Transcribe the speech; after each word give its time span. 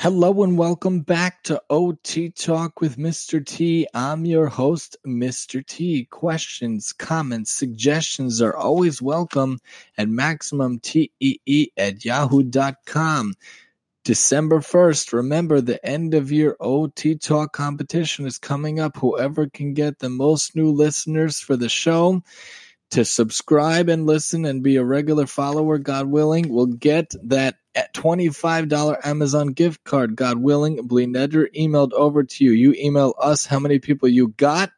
Hello 0.00 0.44
and 0.44 0.56
welcome 0.56 1.00
back 1.00 1.42
to 1.42 1.60
OT 1.68 2.30
Talk 2.30 2.80
with 2.80 2.98
Mr. 2.98 3.44
T. 3.44 3.88
I'm 3.92 4.24
your 4.24 4.46
host, 4.46 4.96
Mr. 5.04 5.66
T. 5.66 6.04
Questions, 6.04 6.92
comments, 6.92 7.50
suggestions 7.50 8.40
are 8.40 8.54
always 8.54 9.02
welcome 9.02 9.58
at 9.96 10.06
MaximumTEE 10.06 11.72
at 11.76 12.04
yahoo.com. 12.04 13.34
December 14.04 14.60
1st, 14.60 15.12
remember 15.14 15.60
the 15.60 15.84
end 15.84 16.14
of 16.14 16.30
year 16.30 16.56
OT 16.60 17.16
Talk 17.16 17.52
competition 17.52 18.24
is 18.24 18.38
coming 18.38 18.78
up. 18.78 18.96
Whoever 18.98 19.48
can 19.48 19.74
get 19.74 19.98
the 19.98 20.10
most 20.10 20.54
new 20.54 20.70
listeners 20.70 21.40
for 21.40 21.56
the 21.56 21.68
show 21.68 22.22
to 22.90 23.04
subscribe 23.04 23.88
and 23.88 24.06
listen 24.06 24.44
and 24.44 24.62
be 24.62 24.76
a 24.76 24.84
regular 24.84 25.26
follower, 25.26 25.78
God 25.78 26.06
willing, 26.06 26.48
will 26.48 26.66
get 26.66 27.14
that 27.24 27.56
at 27.74 27.94
$25 27.94 29.06
Amazon 29.06 29.48
gift 29.48 29.84
card, 29.84 30.16
God 30.16 30.38
willing, 30.38 30.86
Bli 30.86 31.06
Neder 31.06 31.46
emailed 31.56 31.92
over 31.92 32.24
to 32.24 32.44
you. 32.44 32.52
You 32.52 32.74
email 32.78 33.14
us 33.20 33.46
how 33.46 33.58
many 33.58 33.78
people 33.78 34.08
you 34.08 34.28
got. 34.28 34.70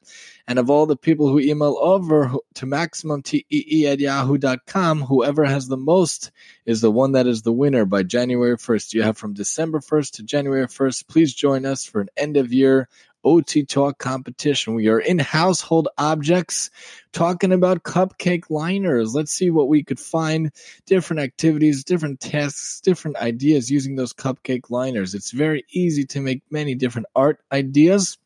And 0.46 0.58
of 0.58 0.68
all 0.68 0.86
the 0.86 0.96
people 0.96 1.28
who 1.28 1.38
email 1.38 1.78
over 1.80 2.32
to 2.54 2.66
MaximumTEE 2.66 3.84
at 3.84 4.00
yahoo.com, 4.00 5.02
whoever 5.02 5.44
has 5.44 5.68
the 5.68 5.76
most 5.76 6.32
is 6.66 6.80
the 6.80 6.90
one 6.90 7.12
that 7.12 7.28
is 7.28 7.42
the 7.42 7.52
winner 7.52 7.84
by 7.84 8.02
January 8.02 8.56
1st. 8.56 8.94
You 8.94 9.02
have 9.02 9.16
from 9.16 9.32
December 9.32 9.78
1st 9.78 10.14
to 10.14 10.22
January 10.24 10.66
1st. 10.66 11.06
Please 11.06 11.32
join 11.32 11.64
us 11.64 11.84
for 11.84 12.00
an 12.00 12.08
end 12.16 12.36
of 12.36 12.52
year 12.52 12.88
OT 13.24 13.64
Talk 13.64 13.98
competition. 13.98 14.74
We 14.74 14.88
are 14.88 15.00
in 15.00 15.18
household 15.18 15.88
objects 15.98 16.70
talking 17.12 17.52
about 17.52 17.82
cupcake 17.82 18.50
liners. 18.50 19.14
Let's 19.14 19.32
see 19.32 19.50
what 19.50 19.68
we 19.68 19.82
could 19.82 20.00
find 20.00 20.52
different 20.86 21.20
activities, 21.20 21.84
different 21.84 22.20
tasks, 22.20 22.80
different 22.80 23.16
ideas 23.18 23.70
using 23.70 23.96
those 23.96 24.12
cupcake 24.12 24.70
liners. 24.70 25.14
It's 25.14 25.30
very 25.30 25.64
easy 25.72 26.04
to 26.06 26.20
make 26.20 26.42
many 26.50 26.74
different 26.74 27.08
art 27.14 27.40
ideas 27.52 28.18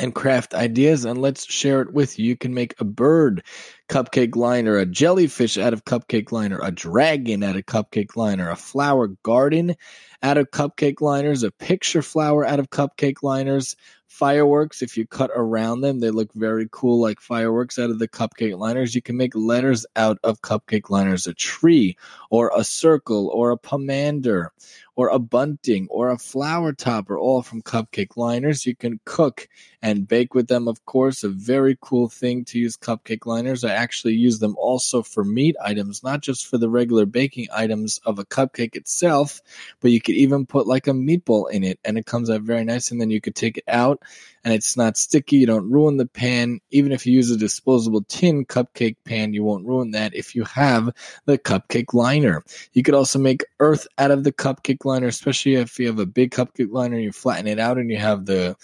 and 0.00 0.14
craft 0.14 0.54
ideas 0.54 1.04
and 1.04 1.20
let's 1.20 1.50
share 1.50 1.80
it 1.82 1.92
with 1.92 2.18
you. 2.18 2.26
You 2.26 2.36
can 2.36 2.54
make 2.54 2.74
a 2.80 2.84
bird 2.84 3.44
cupcake 3.88 4.36
liner, 4.36 4.76
a 4.76 4.86
jellyfish 4.86 5.58
out 5.58 5.72
of 5.72 5.84
cupcake 5.84 6.32
liner, 6.32 6.58
a 6.62 6.72
dragon 6.72 7.42
out 7.42 7.56
of 7.56 7.66
cupcake 7.66 8.16
liner, 8.16 8.50
a 8.50 8.56
flower 8.56 9.08
garden 9.22 9.76
out 10.22 10.38
of 10.38 10.50
cupcake 10.50 11.00
liners, 11.00 11.42
a 11.42 11.50
picture 11.50 12.02
flower 12.02 12.44
out 12.44 12.58
of 12.58 12.70
cupcake 12.70 13.22
liners, 13.22 13.76
fireworks 14.12 14.82
if 14.82 14.98
you 14.98 15.06
cut 15.06 15.30
around 15.34 15.80
them 15.80 15.98
they 15.98 16.10
look 16.10 16.30
very 16.34 16.68
cool 16.70 17.00
like 17.00 17.18
fireworks 17.18 17.78
out 17.78 17.88
of 17.88 17.98
the 17.98 18.06
cupcake 18.06 18.56
liners. 18.56 18.94
You 18.94 19.00
can 19.00 19.16
make 19.16 19.34
letters 19.34 19.86
out 19.96 20.18
of 20.22 20.42
cupcake 20.42 20.90
liners 20.90 21.26
a 21.26 21.32
tree 21.32 21.96
or 22.28 22.52
a 22.54 22.62
circle 22.62 23.28
or 23.28 23.52
a 23.52 23.58
pomander 23.58 24.48
or 24.94 25.08
a 25.08 25.18
bunting 25.18 25.88
or 25.90 26.10
a 26.10 26.18
flower 26.18 26.74
topper 26.74 27.18
all 27.18 27.40
from 27.40 27.62
cupcake 27.62 28.16
liners. 28.18 28.66
You 28.66 28.76
can 28.76 29.00
cook 29.06 29.48
and 29.80 30.06
bake 30.06 30.34
with 30.34 30.46
them 30.46 30.68
of 30.68 30.84
course. 30.84 31.24
A 31.24 31.30
very 31.30 31.78
cool 31.80 32.10
thing 32.10 32.44
to 32.46 32.58
use 32.58 32.76
cupcake 32.76 33.24
liners. 33.24 33.64
I 33.64 33.72
actually 33.72 34.14
use 34.14 34.38
them 34.38 34.54
also 34.58 35.02
for 35.02 35.24
meat 35.24 35.56
items 35.64 36.02
not 36.02 36.20
just 36.20 36.46
for 36.46 36.58
the 36.58 36.68
regular 36.68 37.06
baking 37.06 37.48
items 37.50 37.98
of 38.04 38.18
a 38.18 38.26
cupcake 38.26 38.76
itself 38.76 39.40
but 39.80 39.90
you 39.90 40.02
could 40.02 40.16
even 40.16 40.44
put 40.44 40.66
like 40.66 40.86
a 40.86 40.92
meatball 40.92 41.50
in 41.50 41.64
it 41.64 41.78
and 41.82 41.96
it 41.96 42.04
comes 42.04 42.28
out 42.28 42.42
very 42.42 42.64
nice 42.64 42.90
and 42.90 43.00
then 43.00 43.08
you 43.08 43.20
could 43.20 43.34
take 43.34 43.56
it 43.56 43.64
out 43.66 44.01
and 44.44 44.52
it's 44.52 44.76
not 44.76 44.96
sticky. 44.96 45.36
You 45.36 45.46
don't 45.46 45.70
ruin 45.70 45.96
the 45.96 46.06
pan. 46.06 46.60
Even 46.70 46.92
if 46.92 47.06
you 47.06 47.12
use 47.12 47.30
a 47.30 47.36
disposable 47.36 48.02
tin 48.08 48.44
cupcake 48.44 48.96
pan, 49.04 49.34
you 49.34 49.44
won't 49.44 49.66
ruin 49.66 49.92
that 49.92 50.14
if 50.14 50.34
you 50.34 50.44
have 50.44 50.90
the 51.26 51.38
cupcake 51.38 51.94
liner. 51.94 52.42
You 52.72 52.82
could 52.82 52.94
also 52.94 53.18
make 53.18 53.44
earth 53.60 53.86
out 53.98 54.10
of 54.10 54.24
the 54.24 54.32
cupcake 54.32 54.84
liner, 54.84 55.06
especially 55.06 55.54
if 55.56 55.78
you 55.78 55.86
have 55.86 55.98
a 55.98 56.06
big 56.06 56.30
cupcake 56.30 56.72
liner, 56.72 56.98
you 56.98 57.12
flatten 57.12 57.46
it 57.46 57.58
out 57.58 57.78
and 57.78 57.90
you 57.90 57.98
have 57.98 58.26
the 58.26 58.56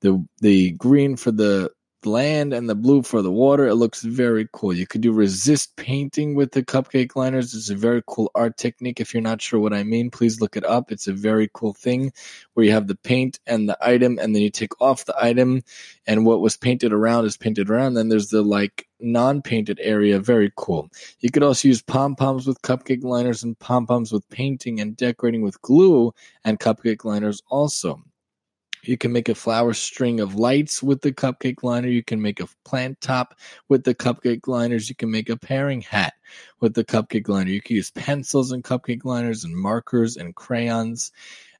the 0.00 0.24
the 0.40 0.70
green 0.72 1.16
for 1.16 1.30
the 1.30 1.70
land 2.06 2.52
and 2.52 2.68
the 2.68 2.74
blue 2.74 3.02
for 3.02 3.22
the 3.22 3.30
water. 3.30 3.66
It 3.66 3.74
looks 3.76 4.02
very 4.02 4.48
cool. 4.52 4.72
You 4.72 4.86
could 4.86 5.00
do 5.00 5.12
resist 5.12 5.76
painting 5.76 6.34
with 6.34 6.52
the 6.52 6.62
cupcake 6.62 7.16
liners. 7.16 7.54
It's 7.54 7.70
a 7.70 7.74
very 7.74 8.02
cool 8.06 8.30
art 8.34 8.56
technique. 8.56 9.00
If 9.00 9.12
you're 9.12 9.22
not 9.22 9.40
sure 9.40 9.60
what 9.60 9.72
I 9.72 9.82
mean, 9.82 10.10
please 10.10 10.40
look 10.40 10.56
it 10.56 10.64
up. 10.64 10.92
It's 10.92 11.06
a 11.06 11.12
very 11.12 11.50
cool 11.54 11.72
thing 11.72 12.12
where 12.54 12.66
you 12.66 12.72
have 12.72 12.86
the 12.86 12.96
paint 12.96 13.38
and 13.46 13.68
the 13.68 13.78
item, 13.80 14.18
and 14.18 14.34
then 14.34 14.42
you 14.42 14.50
take 14.50 14.80
off 14.80 15.04
the 15.04 15.16
item, 15.20 15.62
and 16.06 16.26
what 16.26 16.40
was 16.40 16.56
painted 16.56 16.92
around 16.92 17.24
is 17.24 17.36
painted 17.36 17.70
around. 17.70 17.94
Then 17.94 18.08
there's 18.08 18.28
the 18.28 18.42
like 18.42 18.86
non-painted 19.00 19.80
area. 19.82 20.18
Very 20.18 20.52
cool. 20.56 20.88
You 21.20 21.30
could 21.30 21.42
also 21.42 21.68
use 21.68 21.82
pom 21.82 22.14
poms 22.16 22.46
with 22.46 22.62
cupcake 22.62 23.02
liners 23.02 23.42
and 23.42 23.58
pom 23.58 23.86
poms 23.86 24.12
with 24.12 24.28
painting 24.28 24.80
and 24.80 24.96
decorating 24.96 25.42
with 25.42 25.60
glue 25.62 26.14
and 26.44 26.60
cupcake 26.60 27.04
liners 27.04 27.42
also. 27.48 28.02
You 28.84 28.98
can 28.98 29.12
make 29.12 29.28
a 29.28 29.34
flower 29.34 29.74
string 29.74 30.18
of 30.18 30.34
lights 30.34 30.82
with 30.82 31.02
the 31.02 31.12
cupcake 31.12 31.62
liner. 31.62 31.88
You 31.88 32.02
can 32.02 32.20
make 32.20 32.40
a 32.40 32.48
plant 32.64 33.00
top 33.00 33.34
with 33.68 33.84
the 33.84 33.94
cupcake 33.94 34.48
liners. 34.48 34.88
You 34.88 34.96
can 34.96 35.10
make 35.10 35.28
a 35.28 35.36
pairing 35.36 35.82
hat 35.82 36.14
with 36.60 36.74
the 36.74 36.84
cupcake 36.84 37.28
liner. 37.28 37.50
You 37.50 37.62
can 37.62 37.76
use 37.76 37.92
pencils 37.92 38.50
and 38.50 38.64
cupcake 38.64 39.04
liners 39.04 39.44
and 39.44 39.56
markers 39.56 40.16
and 40.16 40.34
crayons 40.34 41.12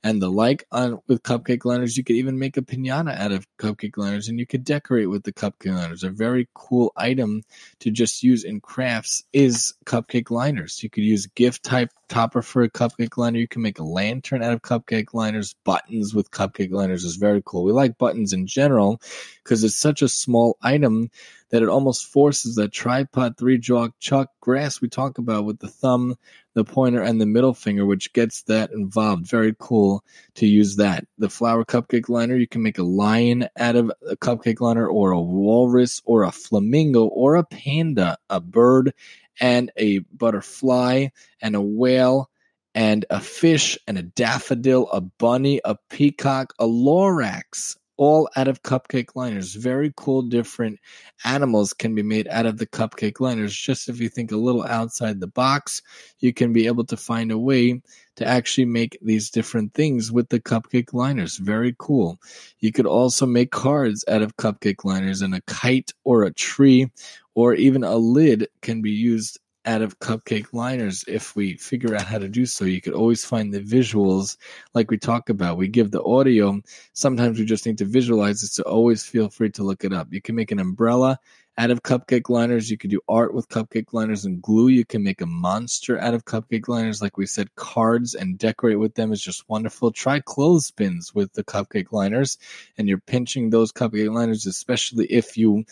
and 0.05 0.21
the 0.21 0.31
like 0.31 0.67
on 0.73 1.01
with 1.07 1.23
cupcake 1.23 1.65
liners. 1.65 1.97
You 1.97 2.05
could 2.05 2.17
even 2.17 2.39
make 2.39 2.57
a 2.57 2.63
pinata 2.63 3.17
out 3.17 3.33
of 3.33 3.47
cupcake 3.59 3.97
liners 3.97 4.29
and 4.29 4.39
you 4.39 4.47
could 4.47 4.65
decorate 4.65 5.09
with 5.09 5.23
the 5.23 5.33
cupcake 5.33 5.75
liners. 5.75 6.03
A 6.03 6.11
very 6.11 6.49
cool 6.55 6.93
item 6.97 7.43
to 7.81 7.91
just 7.91 8.23
use 8.23 8.45
in 8.45 8.61
crafts 8.61 9.25
is 9.33 9.75
cupcake 9.85 10.31
liners. 10.31 10.83
You 10.83 10.91
could 10.91 11.05
use 11.05 11.27
gift 11.27 11.63
type 11.63 11.91
topper 12.09 12.43
for 12.43 12.63
a 12.63 12.71
cupcake 12.71 13.17
liner. 13.17 13.39
You 13.39 13.49
can 13.49 13.63
make 13.63 13.79
a 13.79 13.85
lantern 13.85 14.43
out 14.43 14.53
of 14.53 14.63
cupcake 14.63 15.15
liners. 15.15 15.55
Buttons 15.65 16.15
with 16.15 16.31
cupcake 16.31 16.73
liners 16.73 17.05
is 17.05 17.17
very 17.17 17.43
cool. 17.45 17.65
We 17.65 17.73
like 17.73 17.99
buttons 17.99 18.33
in 18.33 18.47
general 18.47 19.01
because 19.43 19.63
it's 19.63 19.77
such 19.77 20.03
a 20.03 20.09
small 20.09 20.57
item 20.63 21.11
that 21.53 21.63
it 21.63 21.69
almost 21.69 22.07
forces 22.07 22.57
that 22.57 22.73
tripod 22.73 23.37
three 23.37 23.59
jaw 23.59 23.89
chuck 24.01 24.31
grasp 24.41 24.81
we 24.81 24.89
talk 24.89 25.19
about 25.19 25.45
with 25.45 25.59
the 25.59 25.69
thumb, 25.69 26.17
the 26.55 26.65
pointer, 26.65 27.03
and 27.03 27.21
the 27.21 27.27
middle 27.27 27.53
finger, 27.53 27.85
which 27.85 28.13
gets 28.15 28.43
that 28.45 28.73
involved. 28.73 29.27
Very 29.27 29.55
cool 29.59 30.03
to 30.35 30.47
use 30.47 30.77
that. 30.77 31.07
The 31.19 31.29
flower 31.29 31.65
cupcake 31.65 32.09
liner, 32.09 32.37
you 32.37 32.49
can 32.49 32.63
make 32.63 32.79
a 32.79 32.83
lion 32.83 33.49
out 33.59 33.77
of 33.77 33.93
a 34.09 34.17
cupcake 34.17 34.63
liner, 34.63 34.89
or 34.89 35.13
a 35.13 35.21
walrus, 35.21 36.01
or 36.07 36.23
a 36.25 36.33
flamingo, 36.33 37.05
or 37.05 37.37
a 37.37 37.45
panda, 37.45 38.17
a 38.31 38.41
bird, 38.41 38.95
and 39.39 39.71
a 39.77 39.99
butterfly, 39.99 41.09
and 41.43 41.55
a 41.55 41.61
whale 41.61 42.31
and 42.75 43.05
a 43.11 43.21
fish 43.21 43.79
and 43.87 43.99
a 43.99 44.03
daffodil, 44.03 44.89
a 44.91 45.03
bunny, 45.03 45.61
a 45.65 45.77
peacock, 45.91 46.55
a 46.59 46.65
lorax, 46.67 47.77
all 47.97 48.29
out 48.37 48.49
of 48.49 48.63
cupcake 48.63 49.15
liners. 49.15 49.55
Very 49.55 49.93
cool, 49.97 50.23
different 50.23 50.79
animals 51.25 51.73
can 51.73 51.95
be 51.95 52.03
made 52.03 52.27
out 52.29 52.47
of 52.47 52.59
the 52.59 52.67
cupcake 52.67 53.21
liners. 53.21 53.55
Just 53.55 53.89
if 53.89 54.01
you 54.01 54.09
think 54.09 54.33
a 54.33 54.37
little 54.37 54.65
outside 54.65 55.21
the 55.21 55.27
box, 55.27 55.83
you 56.21 56.33
can 56.33 56.53
be 56.53 56.67
able 56.67 56.85
to 56.87 56.97
find 56.97 57.31
a 57.31 57.39
way 57.39 57.81
to 58.17 58.27
actually 58.27 58.67
make 58.67 58.99
these 59.03 59.31
different 59.31 59.75
things 59.75 60.13
with 60.13 60.29
the 60.29 60.41
cupcake 60.41 60.93
liners. 60.93 61.37
Very 61.37 61.75
cool. 61.79 62.19
You 62.61 62.73
could 62.73 62.87
also 62.87 63.27
make 63.27 63.51
cards 63.51 64.05
out 64.09 64.23
of 64.23 64.37
cupcake 64.37 64.85
liners, 64.85 65.23
and 65.23 65.35
a 65.35 65.43
kite 65.43 65.93
or 66.05 66.25
a 66.25 66.33
tree 66.33 66.91
or 67.35 67.55
even 67.55 67.83
a 67.83 67.97
lid 67.97 68.49
can 68.61 68.83
be 68.83 68.91
used 68.91 69.39
out 69.65 69.83
of 69.83 69.99
cupcake 70.01 70.53
liners 70.53 71.05
if 71.07 71.37
we 71.37 71.57
figure 71.57 71.95
out 71.95 72.07
how 72.07 72.19
to 72.19 72.29
do 72.29 72.47
so. 72.47 72.65
You 72.65 72.81
could 72.81 72.95
always 72.95 73.25
find 73.25 73.53
the 73.53 73.61
visuals 73.61 74.37
like 74.75 74.91
we 74.91 74.99
talk 74.99 75.29
about. 75.29 75.57
We 75.57 75.69
give 75.69 75.91
the 75.91 76.03
audio. 76.03 76.61
Sometimes 76.93 77.39
we 77.39 77.45
just 77.45 77.67
need 77.67 77.79
to 77.79 77.85
visualize 77.85 78.43
it. 78.43 78.49
So 78.49 78.63
always 78.65 79.05
feel 79.05 79.29
free 79.29 79.51
to 79.51 79.63
look 79.63 79.85
it 79.85 79.93
up. 79.93 80.13
You 80.13 80.21
can 80.21 80.35
make 80.35 80.51
an 80.51 80.59
umbrella 80.59 81.19
out 81.59 81.71
of 81.71 81.83
cupcake 81.83 82.29
liners. 82.29 82.71
You 82.71 82.79
could 82.79 82.91
do 82.91 83.01
art 83.09 83.35
with 83.35 83.49
cupcake 83.49 83.93
liners 83.93 84.25
and 84.25 84.41
glue. 84.41 84.69
You 84.69 84.85
can 84.85 85.03
make 85.03 85.21
a 85.21 85.27
monster 85.27 85.99
out 85.99 86.15
of 86.15 86.25
cupcake 86.25 86.67
liners. 86.69 87.03
Like 87.03 87.17
we 87.17 87.27
said, 87.27 87.55
cards 87.55 88.15
and 88.15 88.39
decorate 88.39 88.79
with 88.79 88.95
them 88.95 89.13
is 89.13 89.21
just 89.21 89.49
wonderful. 89.49 89.93
Try 89.93 90.21
clothespins 90.21 91.15
with 91.15 91.33
the 91.35 91.45
cupcake 91.45 91.93
liners 91.93 92.39
and 92.79 92.89
you're 92.89 92.99
pinching 92.99 93.51
those 93.51 93.73
cupcake 93.73 94.13
liners, 94.13 94.47
especially 94.47 95.07
if 95.07 95.37
you 95.37 95.65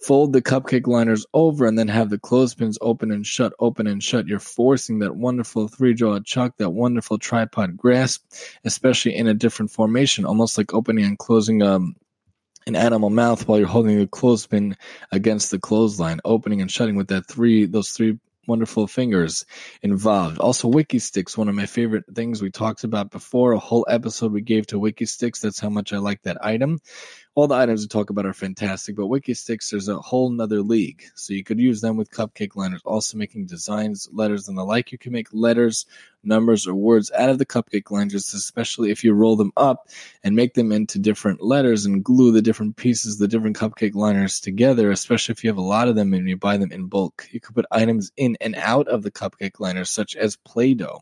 fold 0.00 0.32
the 0.32 0.42
cupcake 0.42 0.86
liners 0.86 1.26
over 1.34 1.66
and 1.66 1.78
then 1.78 1.88
have 1.88 2.10
the 2.10 2.18
clothespins 2.18 2.78
open 2.80 3.10
and 3.10 3.26
shut, 3.26 3.52
open 3.58 3.86
and 3.86 4.02
shut. 4.02 4.26
You're 4.26 4.38
forcing 4.38 5.00
that 5.00 5.14
wonderful 5.14 5.68
three 5.68 5.94
jaw 5.94 6.18
chuck, 6.20 6.56
that 6.58 6.70
wonderful 6.70 7.18
tripod 7.18 7.76
grasp, 7.76 8.24
especially 8.64 9.16
in 9.16 9.26
a 9.26 9.34
different 9.34 9.70
formation, 9.70 10.24
almost 10.24 10.56
like 10.56 10.72
opening 10.72 11.04
and 11.04 11.18
closing 11.18 11.62
um, 11.62 11.96
an 12.66 12.76
animal 12.76 13.10
mouth 13.10 13.46
while 13.46 13.58
you're 13.58 13.68
holding 13.68 13.98
the 13.98 14.06
clothespin 14.06 14.76
against 15.12 15.50
the 15.50 15.58
clothesline, 15.58 16.20
opening 16.24 16.60
and 16.60 16.70
shutting 16.70 16.96
with 16.96 17.08
that 17.08 17.26
three, 17.26 17.66
those 17.66 17.90
three 17.90 18.18
wonderful 18.46 18.86
fingers 18.86 19.44
involved. 19.82 20.38
Also, 20.38 20.70
Wikki 20.70 20.98
Stix, 20.98 21.36
one 21.36 21.48
of 21.48 21.54
my 21.54 21.66
favorite 21.66 22.04
things 22.12 22.42
we 22.42 22.50
talked 22.50 22.84
about 22.84 23.10
before, 23.10 23.52
a 23.52 23.58
whole 23.58 23.86
episode 23.88 24.32
we 24.32 24.40
gave 24.40 24.66
to 24.68 24.80
Wikki 24.80 25.06
Stix. 25.06 25.40
That's 25.40 25.60
how 25.60 25.70
much 25.70 25.92
I 25.92 25.98
like 25.98 26.22
that 26.22 26.44
item. 26.44 26.80
All 27.40 27.48
the 27.48 27.54
items 27.54 27.80
we 27.80 27.88
talk 27.88 28.10
about 28.10 28.26
are 28.26 28.34
fantastic, 28.34 28.96
but 28.96 29.06
Wikki 29.06 29.32
Stix, 29.32 29.70
there's 29.70 29.88
a 29.88 29.96
whole 29.96 30.28
nother 30.28 30.60
league. 30.60 31.04
So 31.14 31.32
you 31.32 31.42
could 31.42 31.58
use 31.58 31.80
them 31.80 31.96
with 31.96 32.10
cupcake 32.10 32.54
liners, 32.54 32.82
also 32.84 33.16
making 33.16 33.46
designs, 33.46 34.06
letters, 34.12 34.46
and 34.46 34.58
the 34.58 34.62
like. 34.62 34.92
You 34.92 34.98
can 34.98 35.12
make 35.12 35.28
letters, 35.32 35.86
numbers, 36.22 36.66
or 36.66 36.74
words 36.74 37.10
out 37.10 37.30
of 37.30 37.38
the 37.38 37.46
cupcake 37.46 37.90
liners, 37.90 38.34
especially 38.34 38.90
if 38.90 39.04
you 39.04 39.14
roll 39.14 39.36
them 39.36 39.52
up 39.56 39.88
and 40.22 40.36
make 40.36 40.52
them 40.52 40.70
into 40.70 40.98
different 40.98 41.40
letters 41.42 41.86
and 41.86 42.04
glue 42.04 42.30
the 42.30 42.42
different 42.42 42.76
pieces, 42.76 43.16
the 43.16 43.26
different 43.26 43.56
cupcake 43.56 43.94
liners 43.94 44.40
together, 44.40 44.90
especially 44.90 45.32
if 45.32 45.42
you 45.42 45.48
have 45.48 45.56
a 45.56 45.62
lot 45.62 45.88
of 45.88 45.94
them 45.94 46.12
and 46.12 46.28
you 46.28 46.36
buy 46.36 46.58
them 46.58 46.72
in 46.72 46.88
bulk. 46.88 47.26
You 47.30 47.40
could 47.40 47.54
put 47.54 47.64
items 47.70 48.12
in 48.18 48.36
and 48.42 48.54
out 48.54 48.86
of 48.86 49.02
the 49.02 49.10
cupcake 49.10 49.60
liners, 49.60 49.88
such 49.88 50.14
as 50.14 50.36
Play 50.36 50.74
Doh. 50.74 51.00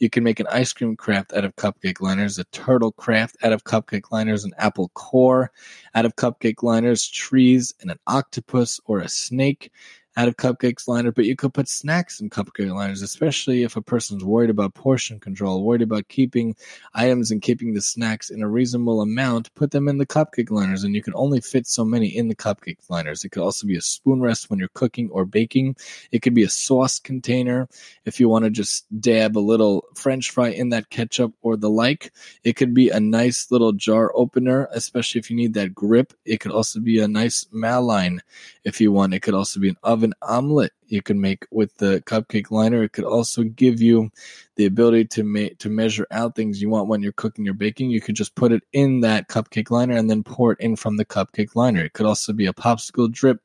You 0.00 0.10
can 0.10 0.24
make 0.24 0.40
an 0.40 0.48
ice 0.48 0.72
cream 0.72 0.96
craft 0.96 1.32
out 1.32 1.44
of 1.44 1.54
cupcake 1.54 2.00
liners, 2.00 2.40
a 2.40 2.44
turtle 2.46 2.90
craft 2.90 3.36
out 3.44 3.52
of 3.52 3.62
cupcake 3.62 4.10
liners, 4.10 4.42
an 4.42 4.50
apple 4.58 4.88
core 4.88 5.52
out 5.94 6.04
of 6.04 6.16
cupcake 6.16 6.62
liners, 6.62 7.06
trees, 7.08 7.74
and 7.80 7.90
an 7.90 7.98
octopus 8.06 8.80
or 8.86 9.00
a 9.00 9.08
snake 9.08 9.70
out 10.16 10.28
of 10.28 10.36
cupcakes 10.36 10.88
liner, 10.88 11.12
but 11.12 11.26
you 11.26 11.36
could 11.36 11.52
put 11.52 11.68
snacks 11.68 12.20
in 12.20 12.30
cupcake 12.30 12.74
liners, 12.74 13.02
especially 13.02 13.62
if 13.62 13.76
a 13.76 13.82
person's 13.82 14.24
worried 14.24 14.48
about 14.48 14.72
portion 14.72 15.20
control, 15.20 15.62
worried 15.62 15.82
about 15.82 16.08
keeping 16.08 16.56
items 16.94 17.30
and 17.30 17.42
keeping 17.42 17.74
the 17.74 17.82
snacks 17.82 18.30
in 18.30 18.42
a 18.42 18.48
reasonable 18.48 19.02
amount. 19.02 19.54
Put 19.54 19.72
them 19.72 19.88
in 19.88 19.98
the 19.98 20.06
cupcake 20.06 20.50
liners, 20.50 20.84
and 20.84 20.94
you 20.94 21.02
can 21.02 21.12
only 21.14 21.40
fit 21.40 21.66
so 21.66 21.84
many 21.84 22.06
in 22.06 22.28
the 22.28 22.34
cupcake 22.34 22.78
liners. 22.88 23.24
It 23.24 23.30
could 23.30 23.42
also 23.42 23.66
be 23.66 23.76
a 23.76 23.82
spoon 23.82 24.20
rest 24.20 24.48
when 24.48 24.58
you're 24.58 24.68
cooking 24.68 25.10
or 25.10 25.26
baking. 25.26 25.76
It 26.10 26.22
could 26.22 26.34
be 26.34 26.44
a 26.44 26.48
sauce 26.48 26.98
container 26.98 27.68
if 28.06 28.18
you 28.18 28.28
want 28.28 28.44
to 28.44 28.50
just 28.50 28.86
dab 29.00 29.36
a 29.36 29.40
little 29.40 29.84
French 29.94 30.30
fry 30.30 30.48
in 30.48 30.70
that 30.70 30.88
ketchup 30.88 31.34
or 31.42 31.56
the 31.56 31.68
like. 31.70 32.12
It 32.42 32.56
could 32.56 32.72
be 32.72 32.88
a 32.88 33.00
nice 33.00 33.50
little 33.50 33.72
jar 33.72 34.10
opener, 34.14 34.68
especially 34.72 35.18
if 35.18 35.30
you 35.30 35.36
need 35.36 35.54
that 35.54 35.74
grip. 35.74 36.14
It 36.24 36.40
could 36.40 36.52
also 36.52 36.80
be 36.80 37.00
a 37.00 37.08
nice 37.08 37.46
maline 37.52 38.22
if 38.64 38.80
you 38.80 38.92
want. 38.92 39.12
It 39.12 39.20
could 39.20 39.34
also 39.34 39.60
be 39.60 39.68
an 39.68 39.76
oven 39.82 40.05
an 40.06 40.14
omelet 40.22 40.72
you 40.86 41.02
can 41.02 41.20
make 41.20 41.46
with 41.50 41.76
the 41.76 42.02
cupcake 42.06 42.50
liner. 42.50 42.82
It 42.82 42.92
could 42.92 43.04
also 43.04 43.42
give 43.42 43.82
you 43.82 44.10
the 44.54 44.64
ability 44.64 45.04
to 45.06 45.24
make 45.24 45.58
to 45.58 45.68
measure 45.68 46.06
out 46.10 46.34
things 46.34 46.62
you 46.62 46.70
want 46.70 46.88
when 46.88 47.02
you're 47.02 47.12
cooking 47.12 47.48
or 47.48 47.52
baking. 47.52 47.90
You 47.90 48.00
could 48.00 48.16
just 48.16 48.34
put 48.36 48.52
it 48.52 48.62
in 48.72 49.00
that 49.00 49.28
cupcake 49.28 49.70
liner 49.70 49.96
and 49.96 50.08
then 50.08 50.22
pour 50.22 50.52
it 50.52 50.60
in 50.60 50.76
from 50.76 50.96
the 50.96 51.04
cupcake 51.04 51.54
liner. 51.54 51.84
It 51.84 51.92
could 51.92 52.06
also 52.06 52.32
be 52.32 52.46
a 52.46 52.52
popsicle 52.52 53.10
drip. 53.10 53.40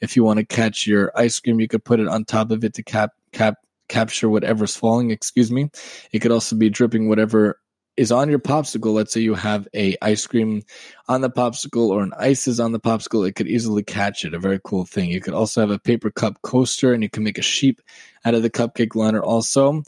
If 0.00 0.16
you 0.16 0.24
want 0.24 0.38
to 0.38 0.44
catch 0.44 0.86
your 0.86 1.12
ice 1.14 1.38
cream, 1.38 1.60
you 1.60 1.68
could 1.68 1.84
put 1.84 2.00
it 2.00 2.08
on 2.08 2.24
top 2.24 2.50
of 2.50 2.64
it 2.64 2.74
to 2.74 2.82
cap 2.82 3.12
cap 3.32 3.58
capture 3.88 4.28
whatever's 4.28 4.74
falling. 4.74 5.10
Excuse 5.10 5.52
me. 5.52 5.70
It 6.12 6.20
could 6.20 6.32
also 6.32 6.56
be 6.56 6.70
dripping 6.70 7.08
whatever 7.08 7.60
is 7.96 8.12
on 8.12 8.28
your 8.28 8.38
popsicle, 8.38 8.92
let's 8.92 9.12
say 9.12 9.20
you 9.20 9.34
have 9.34 9.66
a 9.74 9.96
ice 10.02 10.26
cream 10.26 10.62
on 11.08 11.22
the 11.22 11.30
popsicle 11.30 11.88
or 11.88 12.02
an 12.02 12.12
ice 12.18 12.46
is 12.46 12.60
on 12.60 12.72
the 12.72 12.80
popsicle, 12.80 13.26
it 13.26 13.32
could 13.32 13.48
easily 13.48 13.82
catch 13.82 14.24
it. 14.24 14.34
A 14.34 14.38
very 14.38 14.60
cool 14.62 14.84
thing. 14.84 15.10
You 15.10 15.20
could 15.20 15.34
also 15.34 15.60
have 15.60 15.70
a 15.70 15.78
paper 15.78 16.10
cup 16.10 16.42
coaster 16.42 16.92
and 16.92 17.02
you 17.02 17.08
can 17.08 17.24
make 17.24 17.38
a 17.38 17.42
sheep 17.42 17.80
out 18.24 18.34
of 18.34 18.42
the 18.42 18.50
cupcake 18.50 18.94
liner 18.94 19.22
also 19.22 19.82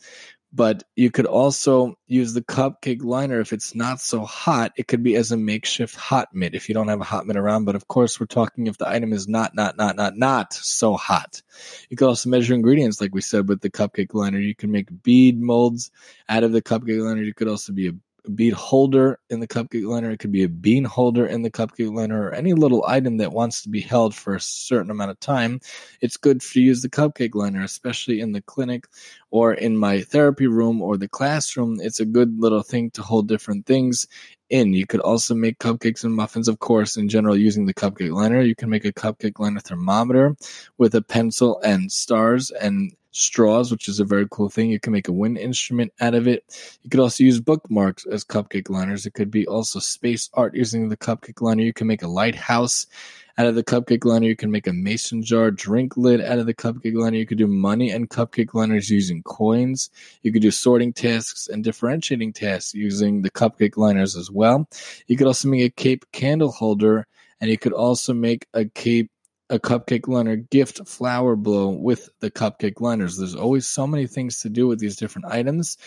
but 0.52 0.82
you 0.96 1.10
could 1.10 1.26
also 1.26 1.98
use 2.06 2.32
the 2.32 2.42
cupcake 2.42 3.02
liner 3.02 3.40
if 3.40 3.52
it's 3.52 3.74
not 3.74 4.00
so 4.00 4.24
hot. 4.24 4.72
It 4.76 4.88
could 4.88 5.02
be 5.02 5.14
as 5.16 5.30
a 5.30 5.36
makeshift 5.36 5.94
hot 5.94 6.28
mitt 6.32 6.54
if 6.54 6.68
you 6.68 6.74
don't 6.74 6.88
have 6.88 7.00
a 7.00 7.04
hot 7.04 7.26
mitt 7.26 7.36
around. 7.36 7.66
But 7.66 7.74
of 7.74 7.86
course, 7.86 8.18
we're 8.18 8.26
talking 8.26 8.66
if 8.66 8.78
the 8.78 8.88
item 8.88 9.12
is 9.12 9.28
not, 9.28 9.54
not, 9.54 9.76
not, 9.76 9.96
not, 9.96 10.16
not 10.16 10.54
so 10.54 10.96
hot. 10.96 11.42
You 11.90 11.96
could 11.96 12.08
also 12.08 12.30
measure 12.30 12.54
ingredients, 12.54 13.00
like 13.00 13.14
we 13.14 13.20
said 13.20 13.48
with 13.48 13.60
the 13.60 13.70
cupcake 13.70 14.14
liner. 14.14 14.38
You 14.38 14.54
can 14.54 14.70
make 14.70 15.02
bead 15.02 15.40
molds 15.40 15.90
out 16.28 16.44
of 16.44 16.52
the 16.52 16.62
cupcake 16.62 17.04
liner. 17.04 17.22
You 17.22 17.34
could 17.34 17.48
also 17.48 17.72
be 17.72 17.88
a 17.88 17.92
bead 18.34 18.52
holder 18.52 19.18
in 19.30 19.40
the 19.40 19.48
cupcake 19.48 19.86
liner. 19.86 20.10
It 20.10 20.18
could 20.18 20.32
be 20.32 20.42
a 20.42 20.48
bean 20.48 20.84
holder 20.84 21.26
in 21.26 21.42
the 21.42 21.50
cupcake 21.50 21.92
liner 21.92 22.28
or 22.28 22.34
any 22.34 22.52
little 22.52 22.84
item 22.86 23.18
that 23.18 23.32
wants 23.32 23.62
to 23.62 23.68
be 23.68 23.80
held 23.80 24.14
for 24.14 24.34
a 24.34 24.40
certain 24.40 24.90
amount 24.90 25.10
of 25.10 25.20
time. 25.20 25.60
It's 26.00 26.16
good 26.16 26.40
to 26.40 26.60
use 26.60 26.82
the 26.82 26.90
cupcake 26.90 27.34
liner, 27.34 27.62
especially 27.62 28.20
in 28.20 28.32
the 28.32 28.42
clinic 28.42 28.86
or 29.30 29.54
in 29.54 29.76
my 29.76 30.02
therapy 30.02 30.46
room 30.46 30.82
or 30.82 30.96
the 30.96 31.08
classroom. 31.08 31.78
It's 31.80 32.00
a 32.00 32.06
good 32.06 32.40
little 32.40 32.62
thing 32.62 32.90
to 32.92 33.02
hold 33.02 33.28
different 33.28 33.66
things 33.66 34.06
in. 34.50 34.72
You 34.72 34.86
could 34.86 35.00
also 35.00 35.34
make 35.34 35.58
cupcakes 35.58 36.04
and 36.04 36.14
muffins, 36.14 36.48
of 36.48 36.58
course, 36.58 36.96
in 36.96 37.08
general, 37.08 37.36
using 37.36 37.66
the 37.66 37.74
cupcake 37.74 38.12
liner. 38.12 38.40
You 38.40 38.54
can 38.54 38.70
make 38.70 38.84
a 38.84 38.92
cupcake 38.92 39.38
liner 39.38 39.60
thermometer 39.60 40.36
with 40.78 40.94
a 40.94 41.02
pencil 41.02 41.60
and 41.64 41.90
stars 41.90 42.50
and 42.50 42.92
straws, 43.10 43.70
which 43.70 43.88
is 43.88 44.00
a 44.00 44.04
very 44.04 44.26
cool 44.30 44.48
thing. 44.48 44.70
You 44.70 44.80
can 44.80 44.92
make 44.92 45.08
a 45.08 45.12
wind 45.12 45.38
instrument 45.38 45.92
out 46.00 46.14
of 46.14 46.28
it. 46.28 46.44
You 46.82 46.90
could 46.90 47.00
also 47.00 47.24
use 47.24 47.40
bookmarks 47.40 48.06
as 48.06 48.24
cupcake 48.24 48.70
liners. 48.70 49.06
It 49.06 49.14
could 49.14 49.30
be 49.30 49.46
also 49.46 49.78
space 49.78 50.30
art 50.34 50.54
using 50.54 50.88
the 50.88 50.96
cupcake 50.96 51.40
liner. 51.40 51.62
You 51.62 51.72
can 51.72 51.86
make 51.86 52.02
a 52.02 52.08
lighthouse 52.08 52.86
out 53.38 53.46
of 53.46 53.54
the 53.54 53.64
cupcake 53.64 54.04
liner. 54.04 54.26
You 54.26 54.36
can 54.36 54.50
make 54.50 54.66
a 54.66 54.72
mason 54.72 55.22
jar 55.22 55.50
drink 55.50 55.96
lid 55.96 56.20
out 56.20 56.38
of 56.38 56.46
the 56.46 56.54
cupcake 56.54 56.94
liner. 56.94 57.16
You 57.16 57.26
could 57.26 57.38
do 57.38 57.46
money 57.46 57.90
and 57.90 58.10
cupcake 58.10 58.52
liners 58.54 58.90
using 58.90 59.22
coins. 59.22 59.90
You 60.22 60.32
could 60.32 60.42
do 60.42 60.50
sorting 60.50 60.92
tasks 60.92 61.48
and 61.48 61.64
differentiating 61.64 62.32
tasks 62.32 62.74
using 62.74 63.22
the 63.22 63.30
cupcake 63.30 63.76
liners 63.76 64.16
as 64.16 64.30
well. 64.30 64.68
You 65.06 65.16
could 65.16 65.26
also 65.26 65.48
make 65.48 65.62
a 65.62 65.70
cape 65.70 66.04
candle 66.12 66.52
holder 66.52 67.06
and 67.40 67.50
you 67.50 67.58
could 67.58 67.72
also 67.72 68.12
make 68.12 68.46
a 68.54 68.64
cape 68.64 69.10
a 69.50 69.58
cupcake 69.58 70.08
liner 70.08 70.36
gift 70.36 70.86
flower 70.86 71.36
blow 71.36 71.70
with 71.70 72.10
the 72.20 72.30
cupcake 72.30 72.80
liners. 72.80 73.16
There's 73.16 73.34
always 73.34 73.66
so 73.66 73.86
many 73.86 74.06
things 74.06 74.40
to 74.42 74.48
do 74.48 74.66
with 74.66 74.78
these 74.78 74.96
different 74.96 75.26
items. 75.28 75.78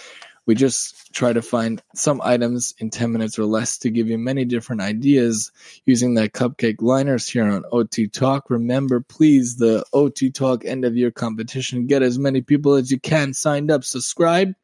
We 0.47 0.55
just 0.55 1.13
try 1.13 1.33
to 1.33 1.41
find 1.41 1.81
some 1.93 2.19
items 2.23 2.73
in 2.79 2.89
10 2.89 3.11
minutes 3.11 3.37
or 3.37 3.45
less 3.45 3.77
to 3.79 3.91
give 3.91 4.07
you 4.07 4.17
many 4.17 4.43
different 4.43 4.81
ideas 4.81 5.51
using 5.85 6.15
that 6.15 6.33
cupcake 6.33 6.81
liners 6.81 7.29
here 7.29 7.45
on 7.45 7.63
OT 7.71 8.07
Talk. 8.07 8.49
Remember, 8.49 9.01
please, 9.01 9.57
the 9.57 9.85
OT 9.93 10.31
Talk 10.31 10.65
end 10.65 10.83
of 10.83 10.97
year 10.97 11.11
competition. 11.11 11.85
Get 11.85 12.01
as 12.01 12.17
many 12.17 12.41
people 12.41 12.73
as 12.73 12.89
you 12.89 12.99
can 12.99 13.33
signed 13.33 13.69
up, 13.69 13.83
subscribe 13.83 14.55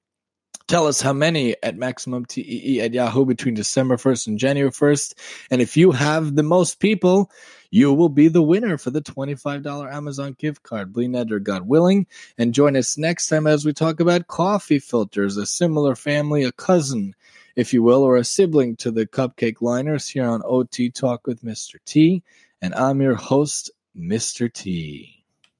Tell 0.67 0.85
us 0.85 0.99
how 0.99 1.13
many 1.13 1.55
at 1.63 1.77
Maximum 1.77 2.25
TEE 2.25 2.81
at 2.81 2.93
Yahoo 2.93 3.23
between 3.23 3.53
December 3.53 3.95
1st 3.95 4.27
and 4.27 4.37
January 4.37 4.69
1st. 4.69 5.13
And 5.49 5.61
if 5.61 5.77
you 5.77 5.91
have 5.91 6.35
the 6.35 6.43
most 6.43 6.81
people, 6.81 7.31
you 7.71 7.93
will 7.93 8.09
be 8.09 8.27
the 8.27 8.41
winner 8.41 8.77
for 8.77 8.89
the 8.89 9.01
$25 9.01 9.93
Amazon 9.93 10.35
gift 10.37 10.63
card. 10.63 10.91
Bli 10.91 11.07
Neder, 11.07 11.41
God 11.41 11.69
willing. 11.69 12.05
And 12.37 12.53
join 12.53 12.75
us 12.75 12.97
next 12.97 13.29
time 13.29 13.47
as 13.47 13.63
we 13.63 13.71
talk 13.71 14.01
about 14.01 14.27
coffee 14.27 14.79
filters, 14.79 15.37
a 15.37 15.45
similar 15.45 15.95
family, 15.95 16.43
a 16.43 16.51
cousin, 16.51 17.15
if 17.55 17.73
you 17.73 17.81
will, 17.81 18.03
or 18.03 18.17
a 18.17 18.25
sibling 18.25 18.75
to 18.77 18.91
the 18.91 19.07
cupcake 19.07 19.61
liners 19.61 20.09
here 20.09 20.27
on 20.27 20.41
OT 20.43 20.89
Talk 20.89 21.27
with 21.27 21.43
Mr. 21.43 21.75
T. 21.85 22.23
And 22.61 22.75
I'm 22.75 23.01
your 23.01 23.15
host, 23.15 23.71
Mr. 23.97 24.51
T. 24.51 25.16